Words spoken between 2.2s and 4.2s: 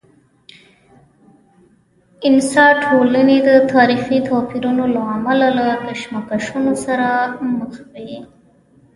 انسا ټولنې د تاریخي